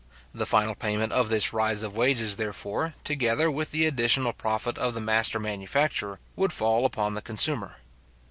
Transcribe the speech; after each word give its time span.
The 0.33 0.47
final 0.47 0.73
payment 0.73 1.13
of 1.13 1.29
this 1.29 1.53
rise 1.53 1.83
of 1.83 1.95
wages, 1.95 2.37
therefore, 2.37 2.95
together 3.03 3.51
with 3.51 3.69
the 3.69 3.85
additional 3.85 4.33
profit 4.33 4.79
of 4.79 4.95
the 4.95 4.99
master 4.99 5.39
manufacturer 5.39 6.19
would 6.35 6.51
fall 6.51 6.85
upon 6.87 7.13
the 7.13 7.21
consumer. 7.21 7.75